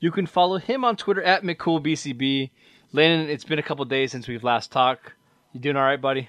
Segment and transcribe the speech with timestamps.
[0.00, 2.50] You can follow him on Twitter at McCoolBCB.
[2.92, 5.12] Landon, it's been a couple days since we've last talked.
[5.52, 6.28] You doing all right, buddy?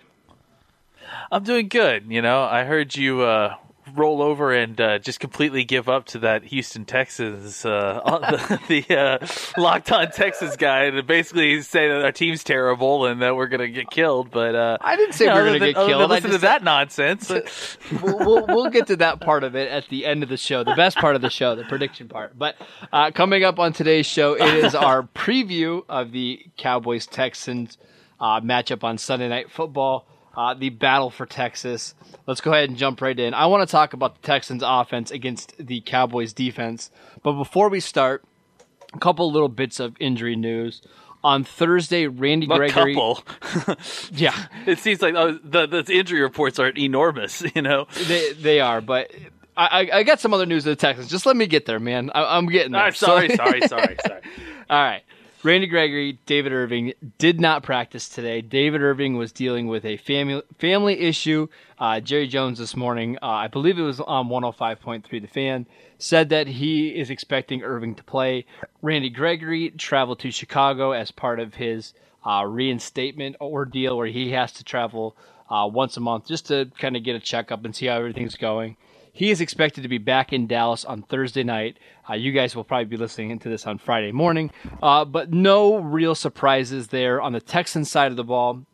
[1.32, 2.06] I'm doing good.
[2.08, 3.56] You know, I heard you uh,
[3.94, 8.02] roll over and uh, just completely give up to that Houston Texans, uh,
[8.68, 9.28] the, the uh,
[9.62, 13.68] locked on Texas guy, and basically say that our team's terrible and that we're gonna
[13.68, 14.32] get killed.
[14.32, 16.02] But uh, I didn't say you know, we were going to get killed.
[16.02, 17.30] than I Listen just to that nonsense.
[18.02, 20.64] we'll, we'll, we'll get to that part of it at the end of the show,
[20.64, 22.38] the best part of the show, the prediction part.
[22.38, 22.56] But
[22.92, 27.78] uh, coming up on today's show, it is our preview of the Cowboys Texans
[28.20, 31.96] uh, matchup on Sunday Night Football, uh, the battle for Texas.
[32.28, 33.34] Let's go ahead and jump right in.
[33.34, 36.92] I want to talk about the Texans offense against the Cowboys defense.
[37.24, 38.24] But before we start,
[38.94, 40.82] a couple little bits of injury news.
[41.24, 42.94] On Thursday, Randy a Gregory.
[42.94, 43.24] couple.
[44.12, 44.36] Yeah,
[44.68, 47.42] it seems like oh, the, the injury reports are enormous.
[47.56, 49.10] You know, They they are, but
[49.58, 51.10] I, I got some other news of the Texans.
[51.10, 52.12] Just let me get there, man.
[52.14, 52.82] I, I'm getting there.
[52.84, 54.22] I'm sorry, So- sorry, sorry, sorry.
[54.70, 55.02] All right.
[55.46, 58.42] Randy Gregory, David Irving did not practice today.
[58.42, 61.50] David Irving was dealing with a family family issue.
[61.78, 65.68] Uh, Jerry Jones this morning, uh, I believe it was on 105.3 The Fan,
[66.00, 68.48] said that he is expecting Irving to play.
[68.82, 71.94] Randy Gregory traveled to Chicago as part of his
[72.26, 75.16] uh, reinstatement ordeal, where he has to travel
[75.52, 78.36] uh, once a month just to kind of get a checkup and see how everything's
[78.36, 78.78] going.
[79.16, 81.78] He is expected to be back in Dallas on Thursday night.
[82.10, 84.52] Uh, you guys will probably be listening into this on Friday morning,
[84.84, 88.66] uh, but no real surprises there on the Texans side of the ball.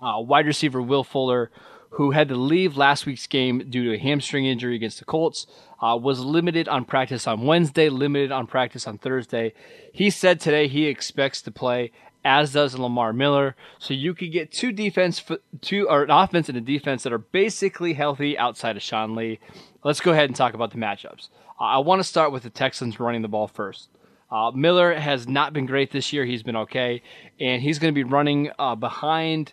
[0.00, 1.50] Uh, wide receiver Will Fuller,
[1.90, 5.46] who had to leave last week's game due to a hamstring injury against the Colts,
[5.82, 9.52] uh, was limited on practice on Wednesday, limited on practice on Thursday.
[9.92, 11.92] He said today he expects to play,
[12.24, 13.54] as does Lamar Miller.
[13.78, 15.22] So you could get two defense,
[15.60, 19.38] two or an offense and a defense that are basically healthy outside of Sean Lee.
[19.82, 21.28] Let's go ahead and talk about the matchups.
[21.60, 23.88] I want to start with the Texans running the ball first.
[24.30, 26.24] Uh, Miller has not been great this year.
[26.24, 27.02] He's been okay,
[27.38, 29.52] and he's going to be running uh, behind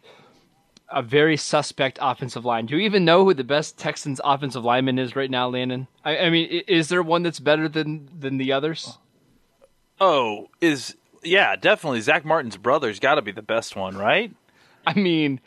[0.90, 2.66] a very suspect offensive line.
[2.66, 5.88] Do you even know who the best Texans offensive lineman is right now, Landon?
[6.04, 8.98] I, I mean, is there one that's better than than the others?
[10.00, 14.34] Oh, is yeah, definitely Zach Martin's brother's got to be the best one, right?
[14.86, 15.40] I mean,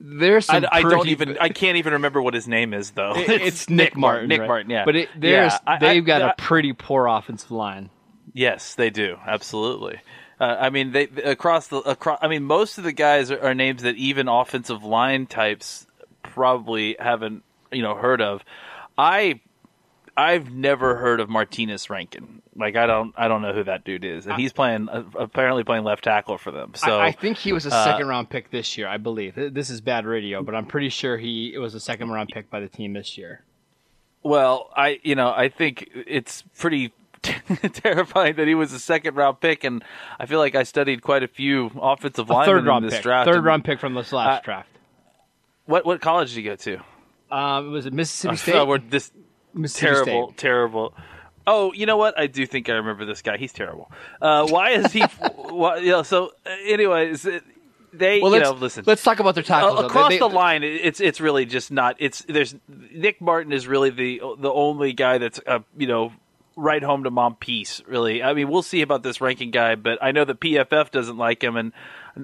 [0.00, 1.38] there's I, some I don't pretty- even.
[1.38, 3.14] I can't even remember what his name is though.
[3.16, 4.28] It- it's, Nick, Martin.
[4.28, 4.48] Nick right?
[4.48, 4.70] Martin.
[4.70, 7.90] Yeah, but it, there's Yeah, I- I- they've got I- a pretty poor offensive line.
[8.32, 9.16] Yes, they do.
[9.26, 9.98] Absolutely.
[10.38, 12.18] Uh, I mean, they across the across.
[12.20, 15.86] I mean, most of the guys are, are names that even offensive line types
[16.22, 17.42] probably haven't
[17.72, 18.44] you know heard of.
[18.98, 19.40] I
[20.16, 22.40] I've never heard of Martinas Rankin.
[22.54, 25.62] Like I don't I don't know who that dude is, and he's playing uh, apparently
[25.62, 26.72] playing left tackle for them.
[26.74, 28.88] So I, I think he was a uh, second round pick this year.
[28.88, 32.08] I believe this is bad radio, but I'm pretty sure he it was a second
[32.10, 33.42] round pick by the team this year.
[34.22, 36.92] Well, I you know I think it's pretty
[37.72, 39.84] terrifying that he was a second round pick, and
[40.18, 42.94] I feel like I studied quite a few offensive A linemen third in round this
[42.94, 43.02] pick.
[43.02, 43.30] draft.
[43.30, 44.68] Third round pick from this last Uh, draft.
[45.66, 46.78] What what college did you go to?
[47.30, 48.66] Um, was it Mississippi I State?
[48.66, 49.10] we're this
[49.56, 50.38] Mississippi terrible, State.
[50.38, 50.94] terrible.
[51.48, 52.18] Oh, you know what?
[52.18, 53.36] I do think I remember this guy.
[53.36, 53.90] He's terrible.
[54.20, 55.00] Uh, why is he?
[55.36, 57.44] why, you know, so, uh, anyways, it-
[57.92, 58.84] they Well, you let's know listen.
[58.86, 59.80] let's talk about their tackles.
[59.80, 61.96] Uh, across They- the line, it's it's really just not.
[61.98, 66.12] It's there's Nick Martin is really the the only guy that's uh, you know
[66.56, 67.80] right home to mom piece.
[67.86, 71.16] Really, I mean, we'll see about this ranking guy, but I know that PFF doesn't
[71.16, 71.72] like him, and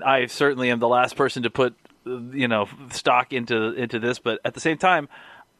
[0.04, 1.74] I certainly am the last person to put
[2.06, 4.18] uh, you know stock into into this.
[4.18, 5.08] But at the same time,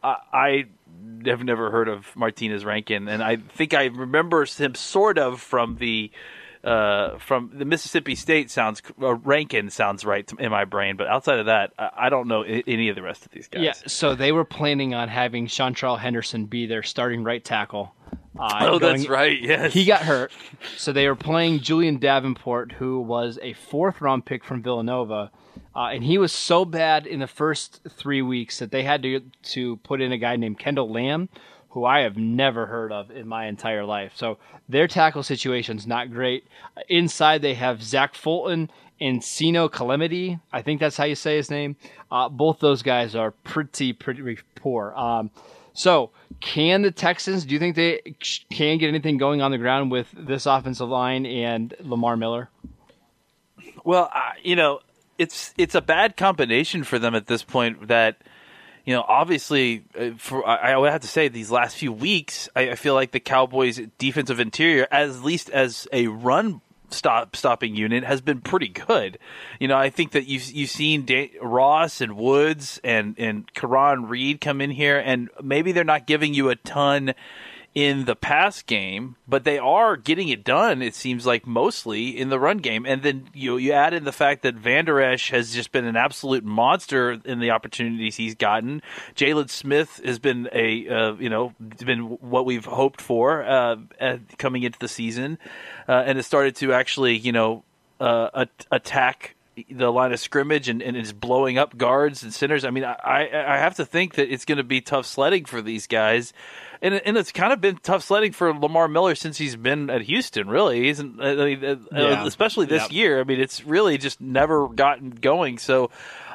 [0.03, 0.65] I, I
[1.25, 5.77] have never heard of Martinas Rankin, and I think I remember him sort of from
[5.77, 6.11] the.
[6.63, 11.39] Uh, from the Mississippi State sounds uh, Rankin sounds right in my brain, but outside
[11.39, 13.63] of that, I, I don't know I- any of the rest of these guys.
[13.63, 17.93] Yeah, so they were planning on having Seantrel Henderson be their starting right tackle.
[18.39, 19.37] Uh, Oh, going- that's right.
[19.41, 20.31] Yes, He got hurt,
[20.77, 25.31] so they were playing Julian Davenport, who was a fourth round pick from Villanova,
[25.75, 29.21] uh, and he was so bad in the first three weeks that they had to
[29.43, 31.29] to put in a guy named Kendall Lamm,
[31.69, 34.13] who I have never heard of in my entire life.
[34.15, 34.37] So
[34.69, 36.45] their tackle situation's not great.
[36.89, 38.69] Inside they have Zach Fulton
[39.01, 40.39] and Senio Kelemete.
[40.51, 41.75] I think that's how you say his name.
[42.11, 44.93] Uh, both those guys are pretty pretty poor.
[44.95, 45.31] Um,
[45.73, 47.45] so, can the Texans?
[47.45, 48.15] Do you think they
[48.51, 52.49] can get anything going on the ground with this offensive line and Lamar Miller?
[53.83, 54.79] Well, uh, you know,
[55.17, 57.87] it's it's a bad combination for them at this point.
[57.87, 58.17] That
[58.85, 62.71] you know, obviously, uh, for I, would have to say these last few weeks, I,
[62.71, 68.03] I feel like the Cowboys' defensive interior, at least as a run stop stopping unit
[68.03, 69.17] has been pretty good.
[69.59, 74.07] You know, I think that you've you've seen da- Ross and Woods and and Caraun
[74.07, 77.13] Reid come in here, and maybe they're not giving you a ton
[77.75, 80.83] in the pass game, but they are getting it done.
[80.83, 84.11] It seems like mostly in the run game, and then you you add in the
[84.11, 88.83] fact that Vander Esch has just been an absolute monster in the opportunities he's gotten.
[89.15, 91.53] Jaylon Smith has been a uh, you know
[91.83, 93.77] been what we've hoped for uh,
[94.37, 95.39] coming into the season,
[95.87, 97.63] uh, and has started to actually you know
[97.99, 99.35] uh, attack
[99.69, 102.65] the line of scrimmage and, and is blowing up guards and centers.
[102.65, 105.61] I mean, I, I have to think that it's going to be tough sledding for
[105.61, 106.33] these guys
[106.83, 110.01] and and it's kind of been tough sledding for Lamar Miller since he's been at
[110.01, 110.49] Houston.
[110.49, 112.27] Really, isn't I mean, uh, yeah.
[112.27, 113.21] especially this year.
[113.21, 115.57] I mean, it's really just never gotten going.
[115.57, 115.89] So,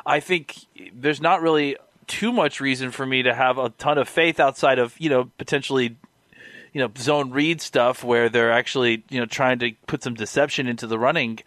[0.06, 0.56] I think
[0.94, 4.78] there's not really too much reason for me to have a ton of faith outside
[4.78, 5.96] of you know potentially
[6.72, 10.66] you know zone read stuff where they're actually you know trying to put some deception
[10.66, 11.40] into the running.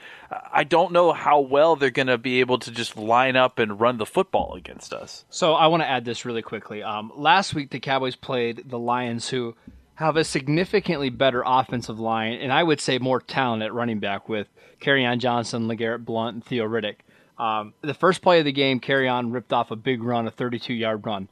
[0.51, 3.79] I don't know how well they're going to be able to just line up and
[3.79, 5.25] run the football against us.
[5.29, 6.83] So I want to add this really quickly.
[6.83, 9.55] Um, last week the Cowboys played the Lions, who
[9.95, 14.27] have a significantly better offensive line, and I would say more talent at running back
[14.27, 14.47] with
[14.81, 16.97] Kerryon Johnson, LeGarrette Blunt, and Theo Riddick.
[17.37, 20.73] Um, the first play of the game, Kerryon ripped off a big run, a 32
[20.73, 21.27] yard run.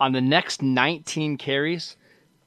[0.00, 1.96] On the next 19 carries,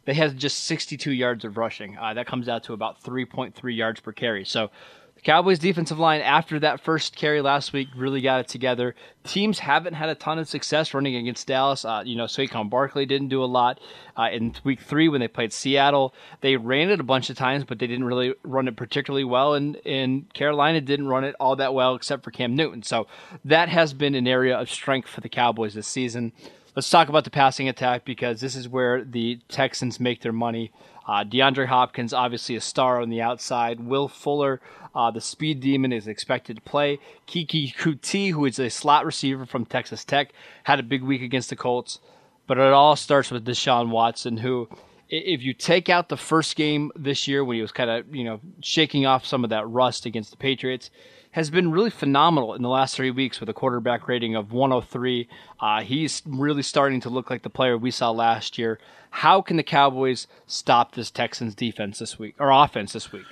[0.08, 1.98] they had just 62 yards of rushing.
[1.98, 4.46] Uh, that comes out to about 3.3 yards per carry.
[4.46, 4.72] So
[5.16, 8.96] the Cowboys' defensive line, after that first carry last week, really got it together.
[9.26, 11.84] Teams haven't had a ton of success running against Dallas.
[11.84, 13.82] Uh, you know, Saquon Barkley didn't do a lot.
[14.16, 17.66] Uh, in week three, when they played Seattle, they ran it a bunch of times,
[17.66, 19.56] but they didn't really run it particularly well.
[19.56, 22.82] And, and Carolina didn't run it all that well, except for Cam Newton.
[22.82, 23.08] So
[23.44, 26.32] that has been an area of strength for the Cowboys this season.
[26.78, 30.72] Let's talk about the passing attack because this is where the Texans make their money.
[31.08, 33.80] Uh, DeAndre Hopkins, obviously a star on the outside.
[33.80, 34.62] Will Fuller,
[34.94, 37.00] uh, the speed demon, is expected to play.
[37.26, 40.34] Keke Coutee, who is a slot receiver from Texas Tech,
[40.66, 41.98] had a big week against the Colts.
[42.46, 44.70] But it all starts with Deshaun Watson, who,
[45.10, 48.24] if you take out the first game this year when he was kind of, you
[48.24, 50.92] know, shaking off some of that rust against the Patriots,
[51.38, 55.30] has been really phenomenal in the last three weeks with a quarterback rating of 103.
[55.60, 58.80] Uh, he's really starting to look like the player we saw last year.
[59.12, 63.28] How can the Cowboys stop this Texans defense this week or offense this week?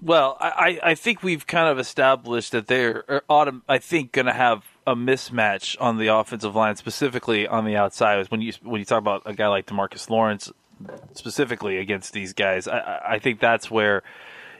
[0.00, 4.24] Well, I, I think we've kind of established that they're, uh, autumn, I think, going
[4.24, 8.26] to have a mismatch on the offensive line, specifically on the outside.
[8.30, 10.50] When you when you talk about a guy like DeMarcus Lawrence,
[11.12, 14.02] specifically against these guys, I, I think that's where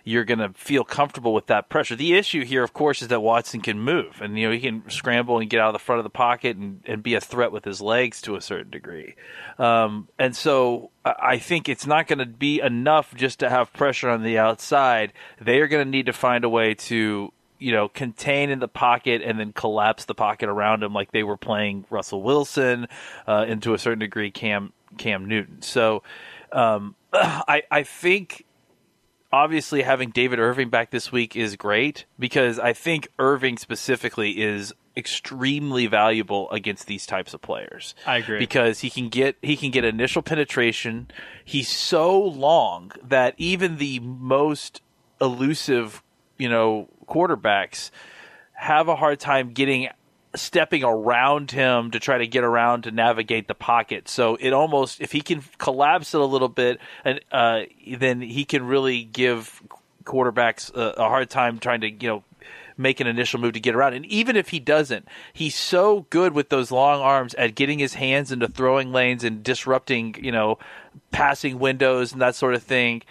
[0.05, 1.97] you're going to feel comfortable with that pressure.
[1.97, 4.89] The issue here, of course, is that Watson can move and, you know, he can
[4.91, 7.53] scramble and get out of the front of the pocket and, and be a threat
[7.53, 9.15] with his legs to a certain degree.
[9.59, 14.11] Um, and so I think it's not going to be enough just to have pressure
[14.11, 15.15] on the outside.
[15.41, 18.69] They are going to need to find a way to, you know, contain in the
[18.69, 22.89] pocket and then collapse the pocket around him like they were playing Russell Wilson,
[23.27, 25.63] uh, and to a certain degree Cam Cam Newton.
[25.63, 26.03] So
[26.53, 28.45] um, I I think
[29.35, 34.73] obviously having David Irving back this week is great because I think Irving specifically is
[34.97, 37.97] extremely valuable against these types of players.
[38.07, 38.39] I agree.
[38.39, 41.09] Because he can get he can get initial penetration.
[41.45, 44.83] He's so long that even the most
[45.21, 46.05] elusive,
[46.39, 47.91] you know, quarterbacks
[48.53, 49.89] have a hard time getting
[50.35, 54.09] stepping around him to try to get around to navigate the pocket.
[54.09, 57.63] So it almost, if he can collapse it a little bit, and uh,
[57.99, 59.63] then he can really give
[60.05, 62.25] quarterbacks a, a hard time trying to, you know,
[62.77, 63.95] make an initial move to get around.
[63.95, 67.95] And even if he doesn't, he's so good with those long arms at getting his
[67.95, 70.59] hands into throwing lanes and disrupting, you know,
[71.13, 73.03] passing windows and that sort of thing.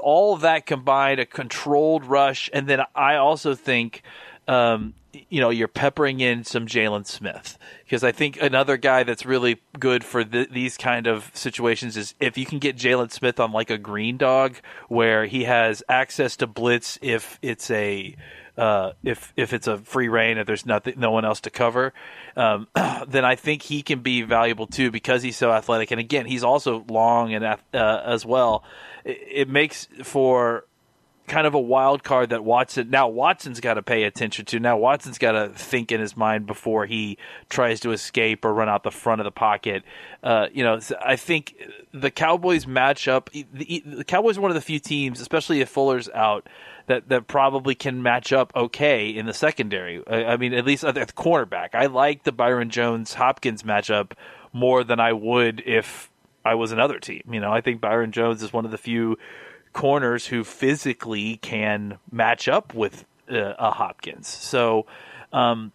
[0.00, 4.02] All of that combined, a controlled rush, and then I also think
[4.48, 4.94] um,
[5.28, 9.60] you know, you're peppering in some Jaylon Smith because I think another guy that's really
[9.78, 13.52] good for the, these kind of situations is if you can get Jaylon Smith on
[13.52, 14.56] like a green dog
[14.88, 18.16] where he has access to blitz if it's a
[18.56, 21.92] uh, if if it's a free reign if there's nothing no one else to cover,
[22.36, 22.66] um,
[23.06, 26.42] then I think he can be valuable too because he's so athletic and again he's
[26.42, 28.64] also long and uh, as well.
[29.04, 30.64] It, it makes for
[31.26, 34.60] kind of a wild card that Watson now Watson's got to pay attention to.
[34.60, 37.18] Now Watson's got to think in his mind before he
[37.48, 39.82] tries to escape or run out the front of the pocket.
[40.22, 41.56] Uh, you know, I think
[41.92, 43.30] the Cowboys match up.
[43.30, 46.48] The, the Cowboys are one of the few teams, especially if Fuller's out,
[46.86, 50.02] that that probably can match up okay in the secondary.
[50.06, 51.74] I, I mean, at least at the cornerback.
[51.74, 54.12] I like the Byron Jones Hopkins matchup
[54.52, 56.10] more than I would if
[56.44, 57.22] I was another team.
[57.30, 59.18] You know, I think Byron Jones is one of the few
[59.76, 64.26] corners who physically can match up with uh, a Hopkins.
[64.26, 64.86] So.
[65.32, 65.72] Um,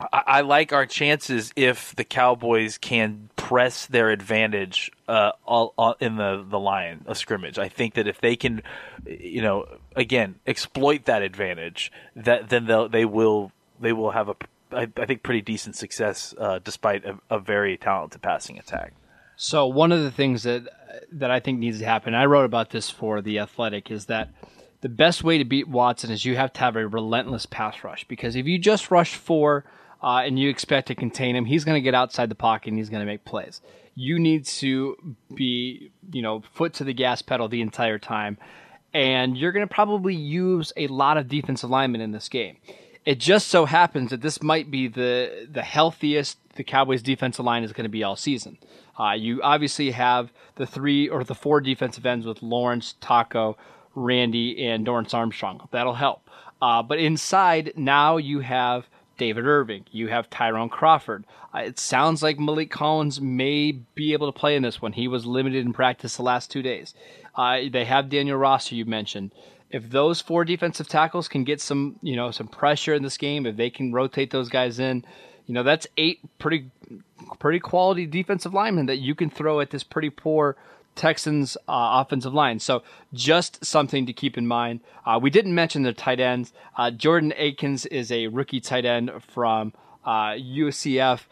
[0.00, 5.96] I, I like our chances if the Cowboys can press their advantage uh, all, all
[6.00, 7.58] in the the line of scrimmage.
[7.58, 8.62] I think that if they can,
[9.06, 14.36] you know, again exploit that advantage, that then they they will they will have a
[14.72, 18.92] I, I think pretty decent success uh, despite a, a very talented passing attack.
[19.36, 20.68] So one of the things that
[21.12, 24.30] that I think needs to happen, I wrote about this for the Athletic, is that
[24.80, 28.04] the best way to beat Watson is you have to have a relentless pass rush
[28.04, 29.64] because if you just rush four
[30.02, 32.78] uh, and you expect to contain him, he's going to get outside the pocket and
[32.78, 33.60] he's going to make plays.
[33.94, 38.36] You need to be, you know, foot to the gas pedal the entire time,
[38.92, 42.58] and you're going to probably use a lot of defensive linemen in this game.
[43.06, 47.64] It just so happens that this might be the the healthiest the Cowboys' defensive line
[47.64, 48.58] is going to be all season.
[48.98, 53.56] Uh, you obviously have the three or the four defensive ends with Lawrence, Taco,
[53.94, 55.68] Randy, and Dorance Armstrong.
[55.72, 56.28] That'll help.
[56.62, 59.84] Uh, but inside now you have David Irving.
[59.90, 61.24] You have Tyrone Crawford.
[61.54, 64.92] Uh, it sounds like Maliek Collins may be able to play in this one.
[64.92, 66.94] He was limited in practice the last two days.
[67.34, 69.32] Uh, they have Daniel Rosser, you mentioned.
[69.70, 73.44] If those four defensive tackles can get some, you know, some pressure in this game,
[73.44, 75.04] if they can rotate those guys in,
[75.46, 76.70] you know, that's eight pretty,
[77.38, 80.56] pretty quality defensive linemen that you can throw at this pretty poor
[80.94, 82.58] Texans uh, offensive line.
[82.60, 82.82] So
[83.12, 84.80] just something to keep in mind.
[85.04, 86.52] Uh, we didn't mention the tight ends.
[86.76, 89.72] Uh, Jordan Akins is a rookie tight end from
[90.06, 91.22] UCF.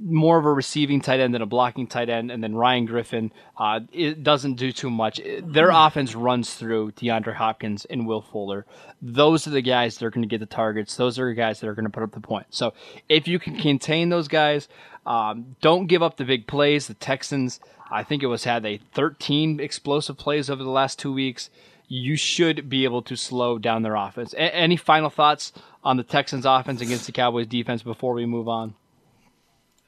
[0.00, 3.32] More of a receiving tight end than a blocking tight end, and then Ryan Griffin
[3.56, 5.20] uh, it doesn't do too much.
[5.42, 8.64] Their offense runs through DeAndre Hopkins and Will Fuller.
[9.02, 10.96] Those are the guys that are going to get the targets.
[10.96, 12.56] Those are the guys that are going to put up the points.
[12.56, 12.72] So
[13.08, 14.68] if you can contain those guys,
[15.06, 16.86] um, don't give up the big plays.
[16.86, 17.60] The Texans
[17.90, 21.50] I think it was had a 13 explosive plays over the last two weeks.
[21.86, 24.34] You should be able to slow down their offense.
[24.34, 28.48] A- any final thoughts on the Texans' offense against the Cowboys' defense before we move
[28.48, 28.74] on?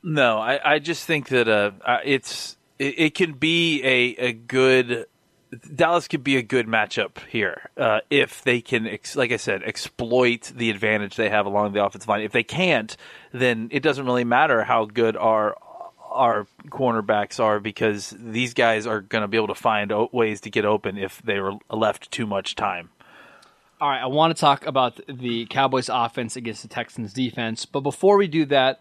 [0.02, 1.73] No, I, I just think that uh,
[2.04, 5.07] it's it, it, can be a, a good
[5.75, 9.62] Dallas could be a good matchup here uh, if they can, ex- like I said,
[9.64, 12.23] exploit the advantage they have along the offensive line.
[12.23, 12.97] If they can't,
[13.33, 15.57] then it doesn't really matter how good our
[16.11, 20.50] our cornerbacks are because these guys are going to be able to find ways to
[20.50, 22.90] get open if they were left too much time.
[23.80, 27.80] All right, I want to talk about the Cowboys offense against the Texans defense, but
[27.80, 28.80] before we do that,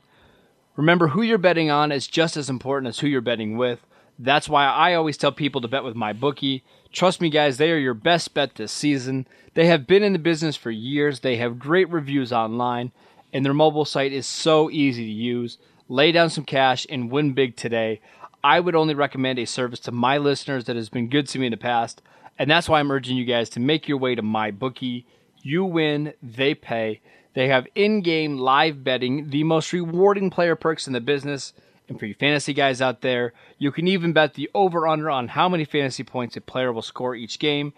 [0.80, 3.86] remember who you're betting on is just as important as who you're betting with.
[4.18, 6.64] That's why I always tell people to bet with my bookie.
[6.92, 9.28] Trust me, guys, they are your best bet this season.
[9.54, 11.20] They have been in the business for years.
[11.20, 12.92] They have great reviews online,
[13.32, 15.58] and their mobile site is so easy to use
[15.90, 18.00] lay down some cash, and win big today.
[18.44, 21.48] I would only recommend a service to my listeners that has been good to me
[21.48, 22.02] in the past,
[22.38, 25.06] and that's why I'm urging you guys to make your way to my bookie.
[25.42, 27.02] You win, they pay.
[27.34, 31.54] They have in-game live betting, the most rewarding player perks in the business.
[31.88, 35.50] And for you fantasy guys out there, you can even bet the over/under on how
[35.50, 37.74] many fantasy points a player will score each game.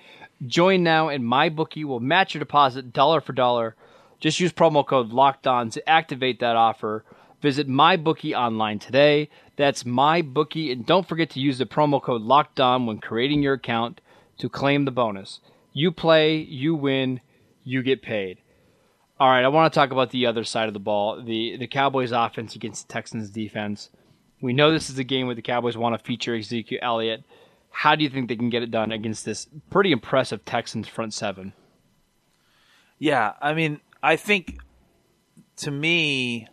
[0.45, 3.75] Join now, and my bookie will match your deposit dollar for dollar.
[4.19, 7.05] Just use promo code Locked On to activate that offer.
[7.41, 9.29] Visit MyBookie online today.
[9.55, 13.53] That's MyBookie, and don't forget to use the promo code Locked On when creating your
[13.53, 14.01] account
[14.39, 15.39] to claim the bonus.
[15.73, 17.21] You play, you win,
[17.63, 18.39] you get paid.
[19.21, 21.67] All right, I want to talk about the other side of the ball, the the
[21.67, 23.91] Cowboys' offense against the Texans' defense.
[24.41, 27.23] We know this is a game where the Cowboys want to feature Ezekiel Elliott.
[27.69, 31.13] How do you think they can get it done against this pretty impressive Texans front
[31.13, 31.53] seven?
[32.97, 34.57] Yeah, I mean, I think
[35.57, 36.47] to me,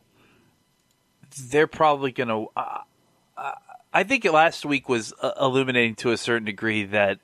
[1.49, 2.49] they're probably going to.
[2.55, 3.53] Uh,
[3.95, 7.19] I think last week was uh, illuminating to a certain degree that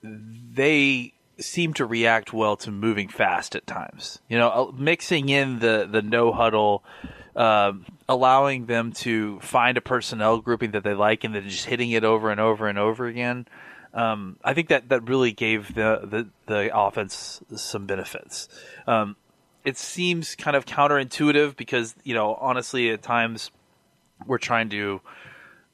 [0.00, 4.20] they seem to react well to moving fast at times.
[4.28, 6.84] You know, uh, mixing in the the no huddle,
[7.34, 11.90] um, allowing them to find a personnel grouping that they like, and then just hitting
[11.90, 13.46] it over and over and over again.
[13.92, 18.48] Um, I think that that really gave the the, the offense some benefits.
[18.86, 19.16] Um,
[19.64, 23.50] it seems kind of counterintuitive because you know honestly at times
[24.26, 25.00] we're trying to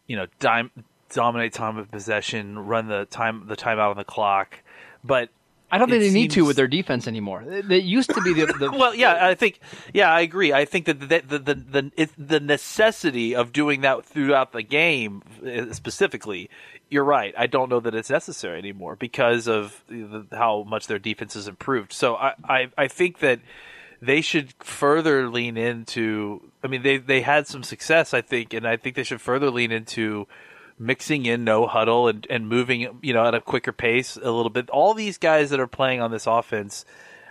[0.07, 0.71] you know dime,
[1.13, 4.59] dominate time of possession, run the time the timeout on the clock,
[5.05, 5.29] but
[5.73, 7.43] I don't think it they need to with their defense anymore.
[7.47, 9.59] That used to be the, the well, yeah, I think,
[9.95, 10.53] yeah, I agree.
[10.53, 15.23] I think that the the the the, the necessity of doing that throughout the game
[15.45, 16.51] uh, specifically.
[16.91, 17.35] You're right.
[17.39, 21.49] I don't know that it's necessary anymore because of the, how much their defense has
[21.49, 21.95] improved.
[21.95, 23.41] So I, I I think that
[24.03, 26.51] they should further lean into.
[26.63, 29.51] I mean, they they had some success, I think, and I think they should further
[29.51, 30.29] lean into
[30.83, 34.51] mixing in no huddle and, and moving, you know, at a quicker pace a little
[34.51, 34.69] bit.
[34.71, 36.85] All these guys that are playing on this offense,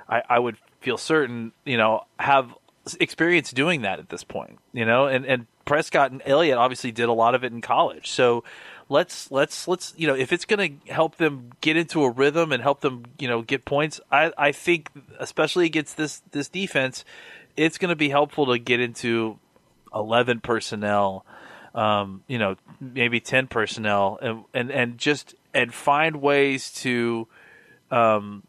[0.08, 2.54] I, I would feel certain, you know, have
[3.00, 7.10] experience doing that at this point, you know, and, and Prescott and Elliott obviously did
[7.10, 8.10] a lot of it in college.
[8.10, 8.44] So
[8.90, 12.52] let's, let's, let's, you know, if it's going to help them get into a rhythm
[12.52, 14.90] and help them, you know, get points, I, I think,
[15.20, 17.06] especially against this, this defense,
[17.58, 19.38] it's going to be helpful to get into
[19.94, 21.26] 11 personnel
[21.74, 27.28] um, you know, maybe ten personnel, and and and just and find ways to
[27.90, 28.44] um,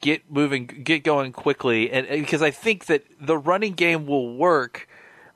[0.00, 4.88] get moving, get going quickly, and because I think that the running game will work.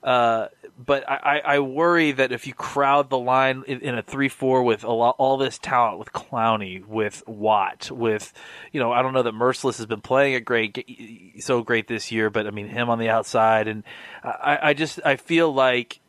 [0.03, 0.47] Uh,
[0.83, 4.83] but I, I worry that if you crowd the line in, in a three-four with
[4.83, 8.33] a lot, all this talent, with Clowney, with Watt, with
[8.71, 12.11] you know, I don't know that Mercilus has been playing it great, so great this
[12.11, 13.83] year, but I mean him on the outside, and
[14.23, 16.00] I, I just I feel like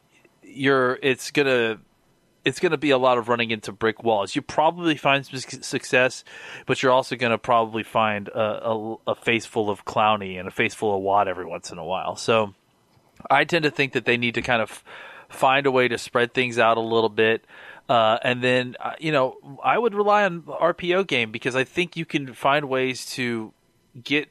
[0.55, 1.79] you're it's gonna
[2.45, 4.35] it's gonna be a lot of running into brick walls.
[4.35, 6.25] You probably find some success,
[6.67, 10.51] but you're also gonna probably find a, a, a face full of Clowney and a
[10.51, 12.17] face full of Watt every once in a while.
[12.17, 12.55] So
[13.31, 14.83] I tend to think that they need to kind of
[15.29, 17.45] find a way to spread things out a little bit.
[17.89, 21.97] Uh, and then, uh, you know, I would rely on RPO game because I think
[21.97, 23.53] you can find ways to
[24.03, 24.29] get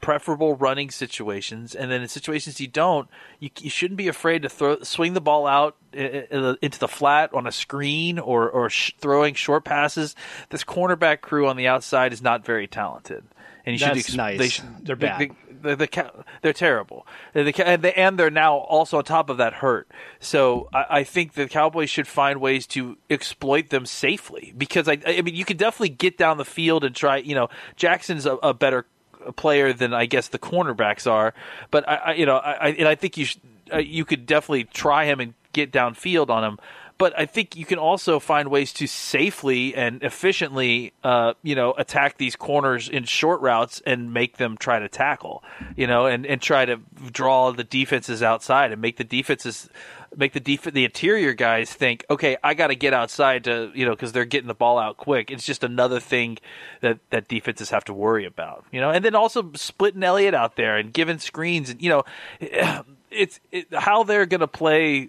[0.00, 4.48] preferable running situations, and then in situations you don't, you, you shouldn't be afraid to
[4.48, 8.70] throw swing the ball out i- i- into the flat on a screen or or
[8.70, 10.14] sh- throwing short passes.
[10.50, 13.24] This cornerback crew on the outside is not very talented,
[13.66, 13.96] and you should.
[13.96, 14.38] That's nice.
[14.38, 15.20] They should, They're the- bad.
[15.20, 15.30] the-
[15.62, 17.06] the, the, they're terrible.
[17.34, 19.90] The, the, and, they, and they're now also on top of that hurt.
[20.18, 24.96] So I, I think the Cowboys should find ways to exploit them safely because I,
[25.06, 27.18] I mean you can definitely get down the field and try.
[27.18, 28.86] You know, Jackson's a, a better
[29.36, 31.34] player than I guess the cornerbacks are,
[31.70, 33.38] but I, I you know I, and I think you sh-
[33.72, 36.58] uh, you could definitely try him and get downfield on him.
[37.00, 41.72] But I think you can also find ways to safely and efficiently, uh, you know,
[41.72, 45.42] attack these corners in short routes and make them try to tackle,
[45.76, 46.78] you know, and, and try to
[47.10, 49.70] draw the defenses outside and make the defenses,
[50.16, 53.84] make the def- the interior guys think, okay, I got to get outside to, you
[53.84, 55.30] know, because they're getting the ball out quick.
[55.30, 56.38] It's just another thing
[56.80, 60.56] that that defenses have to worry about, you know, and then also splitting Elliott out
[60.56, 62.04] there and giving screens, and you know,
[63.10, 65.08] it's it, how they're going to play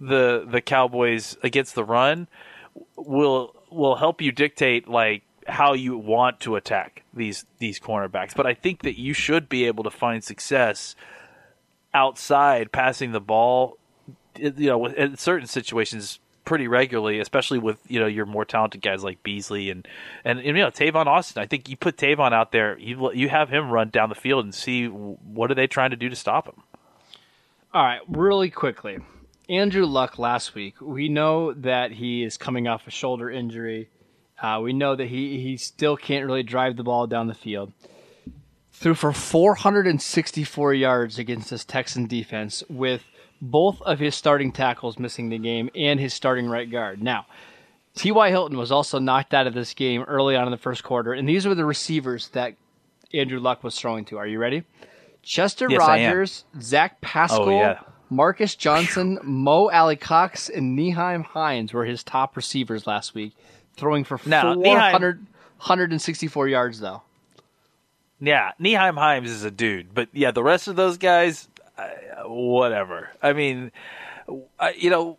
[0.00, 2.28] the the Cowboys against the run
[2.96, 8.34] will will help you dictate like how you want to attack these these cornerbacks.
[8.34, 10.94] But I think that you should be able to find success
[11.94, 13.77] outside passing the ball,
[14.38, 19.04] you know, in certain situations pretty regularly, especially with you know your more talented guys
[19.04, 19.86] like Beasley and
[20.24, 21.42] and, and you know Tavon Austin.
[21.42, 24.44] I think you put Tavon out there, you you have him run down the field
[24.44, 26.62] and see what are they trying to do to stop him.
[27.74, 28.98] All right, really quickly.
[29.48, 30.80] Andrew Luck last week.
[30.80, 33.90] We know that he is coming off a shoulder injury.
[34.40, 37.72] Uh, we know that he, he still can't really drive the ball down the field.
[38.72, 43.04] Threw for 464 yards against this Texan defense with
[43.40, 47.02] both of his starting tackles missing the game and his starting right guard.
[47.02, 47.26] Now,
[47.94, 48.30] T.Y.
[48.30, 51.28] Hilton was also knocked out of this game early on in the first quarter, and
[51.28, 52.54] these were the receivers that
[53.12, 54.18] Andrew Luck was throwing to.
[54.18, 54.64] Are you ready?
[55.22, 57.80] Chester Yes, Rogers, Zach Pascal, Oh, yeah.
[58.10, 63.34] Marcus Johnson, Mo Alie-Cox, and Nyheim Hines were his top receivers last week,
[63.76, 67.02] throwing for Now, 400, 164 yards, though.
[68.20, 71.48] Yeah, Nyheim Hines is a dude, but yeah, the rest of those guys,
[72.24, 73.10] whatever.
[73.22, 73.72] I mean,
[74.58, 75.18] I, you know,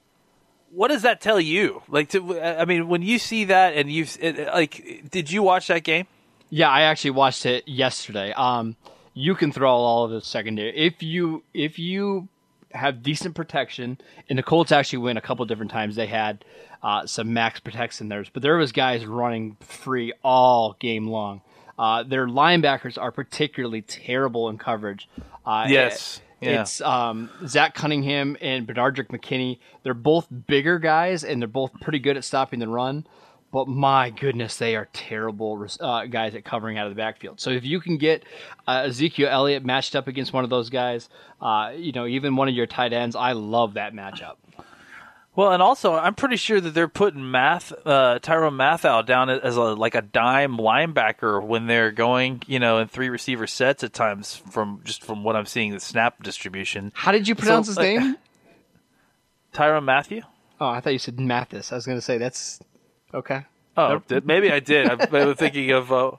[0.71, 1.81] what does that tell you?
[1.87, 4.05] Like, to, I mean, when you see that and you
[4.53, 6.07] like, did you watch that game?
[6.49, 8.33] Yeah, I actually watched it yesterday.
[8.33, 8.75] Um,
[9.13, 12.27] you can throw all of the secondary if you if you
[12.71, 13.97] have decent protection.
[14.29, 15.95] And the Colts actually win a couple different times.
[15.95, 16.45] They had
[16.83, 21.41] uh, some max protection there, but there was guys running free all game long.
[21.77, 25.07] Uh, their linebackers are particularly terrible in coverage.
[25.45, 26.21] Uh, Yes.
[26.41, 26.61] Yeah.
[26.61, 29.59] It's um, Zach Cunningham and Benardrick McKinney.
[29.83, 33.05] They're both bigger guys, and they're both pretty good at stopping the run.
[33.51, 37.39] But my goodness, they are terrible uh, guys at covering out of the backfield.
[37.39, 38.23] So if you can get
[38.67, 41.09] uh, Ezekiel Elliott matched up against one of those guys,
[41.41, 44.35] uh, you know, even one of your tight ends, I love that matchup.
[45.39, 49.55] Well, and also, I'm pretty sure that they're putting Math uh, Tyrann Mathieu down as
[49.55, 53.93] a like a dime linebacker when they're going, you know, in three receiver sets at
[53.93, 54.35] times.
[54.35, 56.91] From just from what I'm seeing, the snap distribution.
[56.93, 58.17] How did you pronounce So, his like- name?
[59.53, 60.23] Tyrann Mathieu.
[60.59, 61.71] Oh, I thought you said Mathis.
[61.71, 62.59] I was going to say that's
[63.13, 63.45] okay.
[63.79, 64.89] Oh, did, maybe I did.
[64.89, 65.91] I, I was thinking of.
[65.91, 66.11] Uh,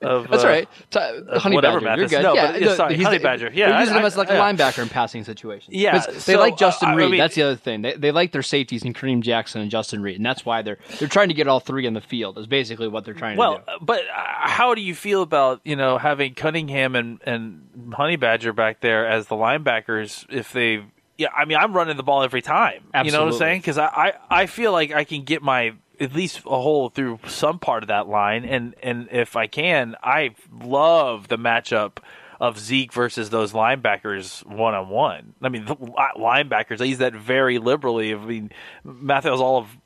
[0.00, 0.68] of That's uh, right.
[0.90, 2.22] T- honey whatever Badger, you're good.
[2.22, 3.50] No, yeah, but- yeah, sorry, he's Honey the- Badger.
[3.52, 4.52] Yeah, they're using I- him as like I- a yeah.
[4.52, 5.74] linebacker in passing situations.
[5.74, 7.10] Yeah, they so, like Justin uh, Reid.
[7.10, 7.82] mean- that's the other thing.
[7.82, 10.78] They, they like their safeties in Kareem Jackson and Justin Reid, and that's why they're
[11.00, 12.38] they're trying to get all three in the field.
[12.38, 13.64] Is basically what they're trying Well, to do.
[13.66, 18.16] Well, but uh, how do you feel about you know having Cunningham and and Honey
[18.16, 20.84] Badger back there as the linebackers if they?
[21.16, 22.84] Yeah, I mean, I'm running the ball every time.
[23.04, 23.60] You know what I'm saying?
[23.62, 27.20] Because I, I I feel like I can get my at least a hole through
[27.26, 31.98] some part of that line, and and if I can, I love the matchup
[32.40, 35.34] of Zeke versus those linebackers one on one.
[35.42, 36.80] I mean, the linebackers.
[36.80, 38.14] I use that very liberally.
[38.14, 38.52] I mean,
[38.84, 39.76] Mathieu's all of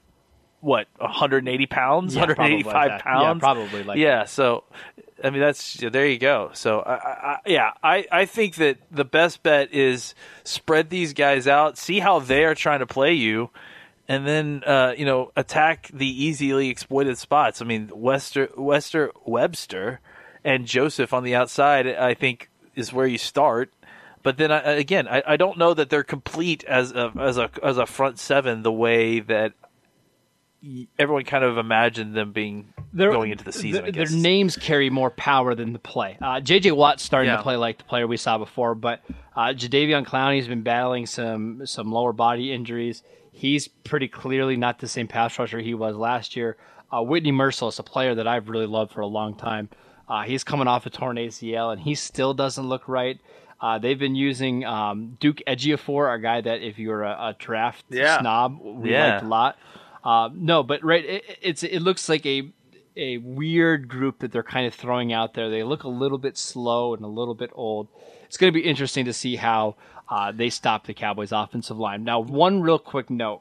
[0.60, 2.98] what 180 pounds, Yeah, probably 185 like that.
[2.98, 4.24] Yeah, pounds, probably like yeah.
[4.24, 4.64] So,
[5.22, 6.50] I mean, that's there you go.
[6.54, 11.48] So, I, I, yeah, I, I think that the best bet is spread these guys
[11.48, 13.50] out, see how they are trying to play you,
[14.12, 17.62] and then uh, you know attack the easily exploited spots.
[17.62, 20.00] I mean, Wester, Wester, Webster,
[20.44, 21.86] and Joseph on the outside.
[21.86, 23.72] I think is where you start.
[24.22, 27.50] But then I, again, I, I don't know that they're complete as a as a
[27.62, 29.52] as a front seven the way that
[30.98, 33.90] everyone kind of imagined them being Their- going into the season.
[33.92, 36.16] Their names carry more power than the play.
[36.22, 36.70] Uh, J.J.
[36.72, 37.38] Watt's starting Yeah.
[37.38, 39.00] to play like the player we saw before, but
[39.34, 43.02] uh, Jadeveon Clowney's been battling some some lower body injuries.
[43.32, 46.56] He's pretty clearly not the same pass rusher he was last year.
[46.94, 49.70] Uh, Whitney Mercilus, a player that I've really loved for a long time,
[50.08, 53.18] uh, he's coming off a torn ACL and he still doesn't look right.
[53.60, 57.84] Uh, they've been using um, Duke Ejiofor, a guy that if you're a, a draft
[57.88, 58.20] Yeah.
[58.20, 59.12] snob, we Yeah.
[59.12, 59.56] liked a lot.
[60.04, 62.52] Uh, no, but right, it, it's it looks like a
[62.96, 65.48] a weird group that they're kind of throwing out there.
[65.48, 67.88] They look a little bit slow and a little bit old.
[68.24, 69.76] It's going to be interesting to see how
[70.12, 72.04] uh, they stop the Cowboys' offensive line.
[72.04, 73.40] Now, one real quick note: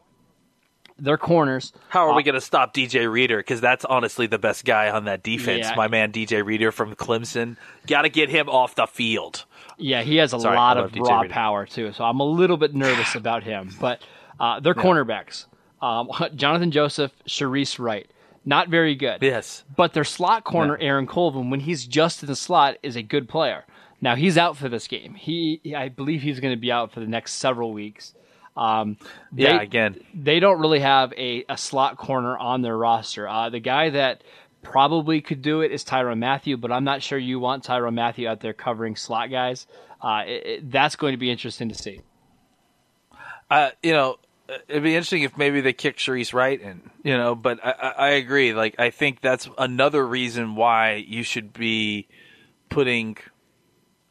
[0.97, 1.73] their corners.
[1.89, 3.37] How are we Uh, going to stop DJ Reader?
[3.37, 5.67] Because that's honestly the best guy on that defense.
[5.69, 5.75] Yeah.
[5.75, 7.57] My man DJ Reader from Clemson.
[7.87, 9.45] Got to get him off the field.
[9.77, 11.33] Yeah, he has a Sorry, lot of DJ raw Reader.
[11.33, 11.91] power too.
[11.93, 13.71] So I'm a little bit nervous about him.
[13.79, 14.01] But
[14.39, 15.45] uh, their cornerbacks:
[15.81, 18.09] um, Jonathan Joseph, Shareece Wright,
[18.45, 19.21] not very good.
[19.21, 19.63] Yes.
[19.75, 23.27] But their slot corner, Aaron Colvin, when he's just in the slot, is a good
[23.27, 23.65] player.
[24.01, 25.13] Now he's out for this game.
[25.13, 28.13] He, I believe, he's going to be out for the next several weeks.
[28.57, 28.97] Um,
[29.33, 30.01] Yeah, again.
[30.13, 33.27] they don't really have a, a slot corner on their roster.
[33.27, 34.23] Uh, the guy that
[34.63, 38.27] probably could do it is Tyrann Mathieu, but I'm not sure you want Tyrann Mathieu
[38.27, 39.67] out there covering slot guys.
[40.01, 42.01] Uh, it, it- that's going to be interesting to see.
[43.49, 44.17] Uh, you know,
[44.67, 48.09] it'd be interesting if maybe they kick Shareece Wright in, you know, but I, I
[48.11, 48.53] agree.
[48.53, 52.07] Like, I think that's another reason why you should be
[52.69, 53.17] putting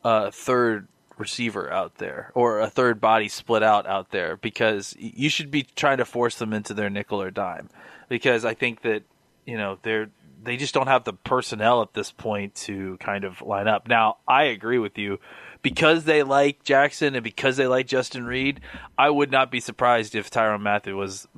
[0.04, 5.28] a third receiver out there or a third body split out out there because you
[5.28, 7.68] should be trying to force them into their nickel or dime
[8.08, 9.02] because I think that,
[9.46, 10.10] you know, they're,
[10.42, 13.86] they just don't have the personnel at this point to kind of line up.
[13.86, 15.18] Now, I agree with you.
[15.62, 18.60] Because they like Jackson and because they like Justin Reid,
[18.96, 21.28] I would not be surprised if Tyrann Mathieu was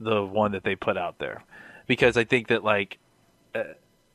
[0.00, 1.44] the one that they put out there.
[1.86, 2.98] Because I think that, like,
[3.54, 3.62] uh,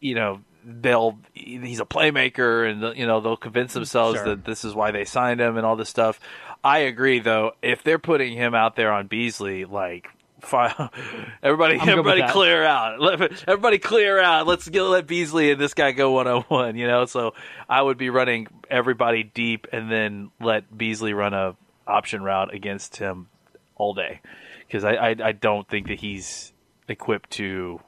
[0.01, 4.25] you know, they'll he's a playmaker and you know they'll convince themselves Sure.
[4.29, 6.19] that this is why they signed him and all this stuff.
[6.63, 7.53] I agree though.
[7.61, 10.07] If they're putting him out there on Beasley, like
[10.41, 10.89] fi-
[11.43, 12.99] everybody, I'm everybody clear out.
[13.47, 14.45] Everybody clear out.
[14.47, 16.75] Let's get let Beasley and this guy go one on one.
[16.75, 17.33] You know, so
[17.69, 21.55] I would be running everybody deep and then let Beasley run a
[21.87, 23.27] option route against him
[23.75, 24.19] all day
[24.67, 26.51] because I, I I don't think that he's
[26.87, 27.79] equipped to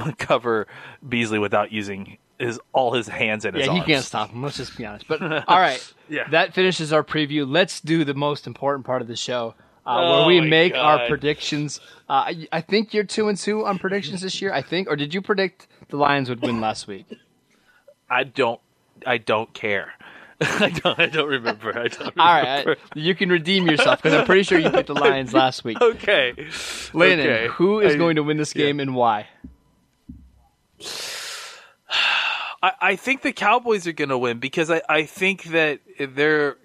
[0.18, 0.66] cover
[1.06, 3.86] Beasley without using his all his hands and his Yeah, he arms.
[3.88, 4.42] can't stop him.
[4.42, 5.06] Let's just be honest.
[5.08, 6.28] But all right, Yeah.
[6.30, 7.44] that finishes our preview.
[7.48, 9.54] Let's do the most important part of the show,
[9.86, 11.80] uh, Oh where we make our predictions.
[12.08, 14.52] Uh, I, I think you're two and two on predictions this year.
[14.52, 17.06] I think, or did you predict the Lions would win last week?
[18.08, 18.60] I don't.
[19.06, 19.92] I don't care.
[20.40, 20.98] I don't.
[20.98, 21.78] I don't remember.
[21.78, 22.18] I don't.
[22.18, 22.66] All right.
[22.68, 25.78] I- you can redeem yourself because I'm pretty sure you picked the Lions last week.
[25.80, 26.32] Okay.
[26.94, 27.48] Landon, Okay.
[27.48, 29.28] who is I- going to win this game and why?
[32.62, 36.56] I, I think the Cowboys are going to win because I, I think that they're,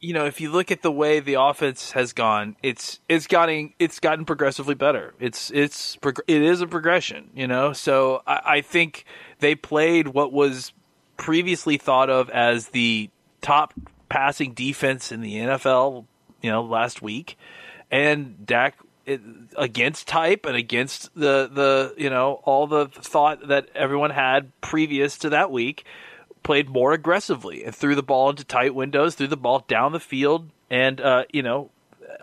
[0.00, 3.72] you know, if you look at the way the offense has gone, it's it's gotten
[3.78, 5.14] it's gotten progressively better.
[5.20, 7.72] It's it's it is a progression, you know.
[7.72, 9.04] So I, I think
[9.38, 10.72] they played what was
[11.16, 13.74] previously thought of as the top
[14.08, 16.06] passing defense in the NFL,
[16.42, 17.38] you know, last week,
[17.90, 18.76] and Dak
[19.56, 25.18] against type and against the the you know all the thought that everyone had previous
[25.18, 25.84] to that week
[26.42, 30.00] played more aggressively and threw the ball into tight windows, threw the ball down the
[30.00, 31.70] field, and uh, you know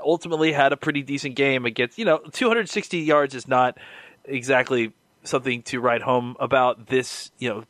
[0.04, 3.78] ultimately had a pretty decent game against you know 260 yards is not
[4.26, 7.64] exactly something to write home about this you know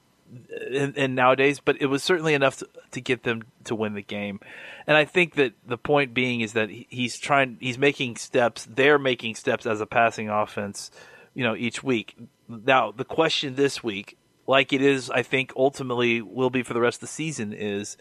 [0.95, 4.39] and, nowadays, but it was certainly enough to, to, get them to win the game.
[4.85, 8.67] And I think that the point being is that he's trying, he's making steps.
[8.69, 10.91] They're making steps as a passing offense,
[11.33, 12.15] you know, each week.
[12.47, 16.81] Now, the question this week, like it is, I think ultimately will be for the
[16.81, 17.97] rest of the season, is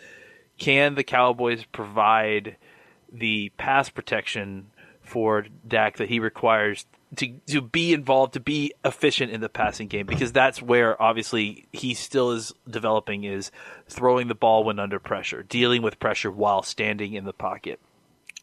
[0.59, 2.57] can the Cowboys provide
[3.13, 4.71] the pass protection
[5.09, 9.89] for Dak that he requires to to be involved, to be efficient in the passing
[9.89, 13.51] game, because that's where obviously he still is developing is
[13.89, 17.81] throwing the ball when under pressure, dealing with pressure while standing in the pocket.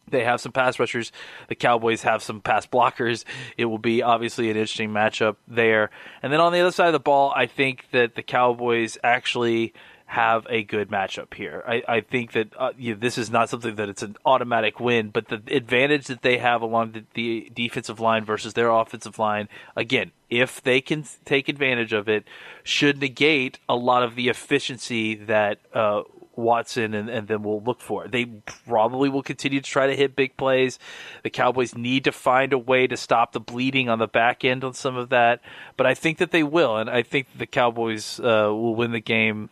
[0.08, 1.12] They have some pass rushers.
[1.48, 3.24] The Cowboys have some pass blockers.
[3.58, 5.90] It will be obviously an interesting matchup there.
[6.22, 9.74] And then on the other side of the ball, I think that the Cowboys actually
[10.08, 11.64] have a good matchup here.
[11.68, 14.80] I, I think that uh, you know, this is not something that it's an automatic
[14.80, 19.18] win, but the advantage that they have along the, the, defensive line versus their offensive
[19.18, 22.24] line, again, if they can take advantage of it,
[22.64, 26.04] should negate a lot of the efficiency that uh,
[26.36, 28.08] Watson and, and then will look for.
[28.08, 30.78] They probably will continue to try to hit big plays.
[31.24, 34.64] The Cowboys need to find a way to stop the bleeding on the back end
[34.64, 35.42] on some of that,
[35.78, 39.00] but I think that they will, and I think the Cowboys uh, will win the
[39.00, 39.50] game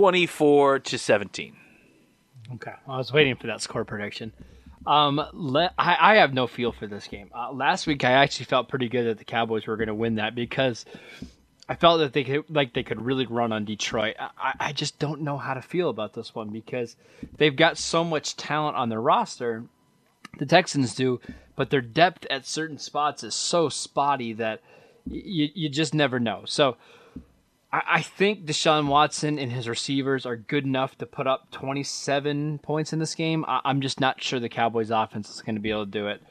[0.00, 1.54] 24 to 17.
[2.54, 2.72] Okay.
[2.88, 4.32] I was waiting for that score prediction.
[4.86, 7.30] Um, le- I, I, have no feel for this game.
[7.34, 10.14] Uh, last week, I actually felt pretty good that the Cowboys were going to win
[10.14, 10.86] that because
[11.68, 14.16] I felt that they could, like they could really run on Detroit.
[14.18, 16.96] I, I just don't know how to feel about this one because
[17.36, 19.66] they've got so much talent on their roster.
[20.38, 21.20] The Texans do,
[21.56, 24.62] but their depth at certain spots is so spotty that
[25.04, 26.44] you just never know.
[26.46, 26.78] So
[27.72, 32.58] I, I think Deshaun Watson and his receivers are good enough to put up 27
[32.58, 33.44] points in this game.
[33.46, 36.08] I, am just not sure the Cowboys' offense is going to be able to do
[36.08, 36.22] it.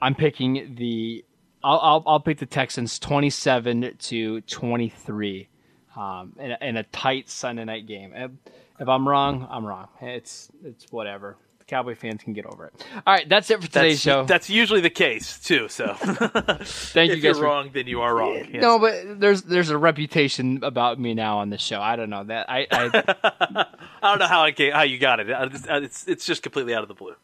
[0.00, 1.24] I'm picking the.
[1.64, 5.48] I'll, I'll, I'll pick the Texans 27 to 23
[5.96, 8.12] um, in, a, in a tight Sunday night game.
[8.14, 8.30] If,
[8.78, 9.88] if I'm wrong, I'm wrong.
[10.00, 11.36] It's it's whatever.
[11.66, 12.86] Cowboy fans can get over it.
[12.94, 14.24] All right, that's it for today's that's, show.
[14.24, 15.68] That's usually the case too.
[15.68, 17.14] So, thank you if guys.
[17.16, 18.46] If you're wrong, then you are wrong.
[18.52, 18.62] Yes.
[18.62, 21.80] No, but there's there's a reputation about me now on the show.
[21.80, 22.66] I don't know that I.
[22.70, 22.90] I,
[24.02, 25.26] I don't know how I how you got it.
[25.28, 27.14] It's it's just completely out of the blue.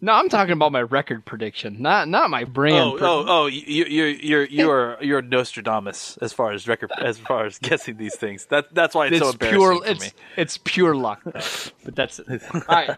[0.00, 2.76] No, I'm talking about my record prediction, not not my brand.
[2.76, 3.46] Oh, oh, oh!
[3.46, 8.14] You, you're you're you're you're Nostradamus as far as record as far as guessing these
[8.14, 8.46] things.
[8.46, 10.10] That that's why it's, it's so embarrassing pure, for it's, me.
[10.36, 12.42] It's pure luck, but that's it.
[12.54, 12.96] All right,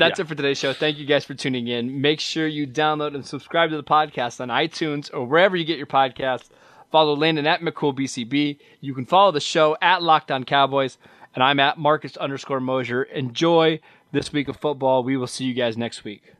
[0.00, 0.24] that's yeah.
[0.24, 0.72] it for today's show.
[0.72, 2.00] Thank you guys for tuning in.
[2.00, 5.76] Make sure you download and subscribe to the podcast on iTunes or wherever you get
[5.76, 6.48] your podcasts.
[6.90, 8.58] Follow Landon at McCoolBCB.
[8.80, 10.98] You can follow the show at Locked On Cowboys,
[11.34, 13.04] and I'm at Marcus underscore Mosher.
[13.04, 13.78] Enjoy
[14.10, 15.04] this week of football.
[15.04, 16.34] We will see you guys next week.